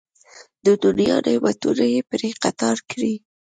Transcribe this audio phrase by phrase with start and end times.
[0.65, 3.13] د دنیا نعمتونه یې پرې قطار کړي.